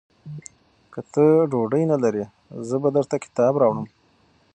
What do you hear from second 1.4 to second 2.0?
ډوډۍ نه